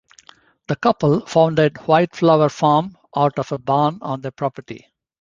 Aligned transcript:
The 0.65 0.75
couple 0.77 1.27
founded 1.27 1.77
White 1.85 2.15
Flower 2.15 2.49
Farm 2.49 2.97
out 3.15 3.37
of 3.37 3.51
a 3.51 3.59
barn 3.59 3.99
on 4.01 4.21
their 4.21 4.31
property. 4.31 4.89